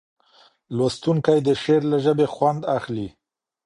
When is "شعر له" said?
1.61-1.97